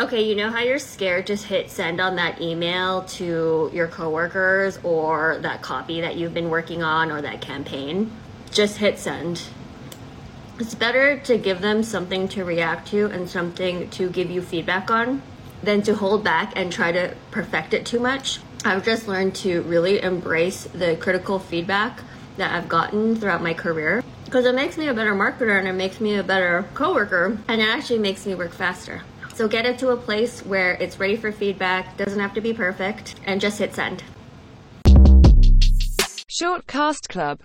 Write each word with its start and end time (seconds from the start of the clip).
Okay, 0.00 0.22
you 0.22 0.34
know 0.34 0.50
how 0.50 0.60
you're 0.60 0.78
scared 0.78 1.26
to 1.26 1.36
hit 1.36 1.70
send 1.70 2.00
on 2.00 2.16
that 2.16 2.40
email 2.40 3.02
to 3.02 3.70
your 3.74 3.86
coworkers 3.86 4.78
or 4.82 5.36
that 5.42 5.60
copy 5.60 6.00
that 6.00 6.16
you've 6.16 6.32
been 6.32 6.48
working 6.48 6.82
on 6.82 7.10
or 7.10 7.20
that 7.20 7.42
campaign? 7.42 8.10
Just 8.50 8.78
hit 8.78 8.98
send. 8.98 9.42
It's 10.58 10.74
better 10.74 11.18
to 11.18 11.36
give 11.36 11.60
them 11.60 11.82
something 11.82 12.28
to 12.28 12.46
react 12.46 12.88
to 12.92 13.10
and 13.10 13.28
something 13.28 13.90
to 13.90 14.08
give 14.08 14.30
you 14.30 14.40
feedback 14.40 14.90
on 14.90 15.20
than 15.62 15.82
to 15.82 15.94
hold 15.94 16.24
back 16.24 16.54
and 16.56 16.72
try 16.72 16.92
to 16.92 17.14
perfect 17.30 17.74
it 17.74 17.84
too 17.84 18.00
much. 18.00 18.40
I've 18.64 18.86
just 18.86 19.06
learned 19.06 19.34
to 19.36 19.60
really 19.62 20.00
embrace 20.00 20.64
the 20.64 20.96
critical 20.96 21.38
feedback 21.38 22.00
that 22.38 22.54
I've 22.54 22.70
gotten 22.70 23.16
throughout 23.16 23.42
my 23.42 23.52
career 23.52 24.02
because 24.24 24.46
it 24.46 24.54
makes 24.54 24.78
me 24.78 24.88
a 24.88 24.94
better 24.94 25.14
marketer 25.14 25.58
and 25.58 25.68
it 25.68 25.74
makes 25.74 26.00
me 26.00 26.14
a 26.14 26.22
better 26.22 26.64
coworker 26.72 27.36
and 27.48 27.60
it 27.60 27.68
actually 27.68 27.98
makes 27.98 28.24
me 28.24 28.34
work 28.34 28.54
faster. 28.54 29.02
So 29.40 29.48
get 29.48 29.64
it 29.64 29.78
to 29.78 29.88
a 29.88 29.96
place 29.96 30.44
where 30.44 30.72
it's 30.72 31.00
ready 31.00 31.16
for 31.16 31.32
feedback, 31.32 31.96
doesn't 31.96 32.20
have 32.20 32.34
to 32.34 32.42
be 32.42 32.52
perfect, 32.52 33.14
and 33.24 33.40
just 33.40 33.58
hit 33.58 33.74
send. 33.74 34.04
Shortcast 36.28 37.08
Club 37.08 37.38